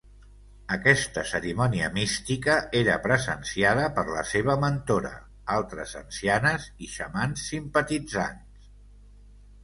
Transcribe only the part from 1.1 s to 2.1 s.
cerimònia